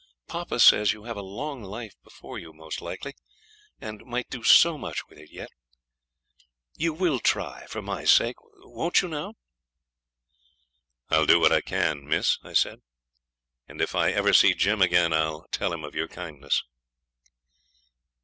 [0.25, 3.13] Papa says you have a long life before you most likely,
[3.79, 5.51] and might do so much with it yet.
[6.75, 9.35] You will try, for my sake; won't you now?'
[11.11, 12.81] 'I'll do what I can, miss,' I said;
[13.67, 16.63] 'and if I ever see Jim again I'll tell him of your kindness.'